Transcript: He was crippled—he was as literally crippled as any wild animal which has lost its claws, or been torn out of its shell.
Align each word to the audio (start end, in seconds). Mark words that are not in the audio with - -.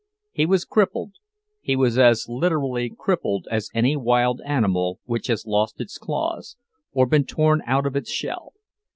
He 0.31 0.47
was 0.47 0.65
crippled—he 0.65 1.75
was 1.75 1.99
as 1.99 2.25
literally 2.27 2.89
crippled 2.97 3.47
as 3.51 3.69
any 3.75 3.95
wild 3.95 4.41
animal 4.43 4.99
which 5.05 5.27
has 5.27 5.45
lost 5.45 5.79
its 5.79 5.99
claws, 5.99 6.57
or 6.91 7.05
been 7.05 7.23
torn 7.23 7.61
out 7.67 7.85
of 7.85 7.95
its 7.95 8.09
shell. 8.11 8.53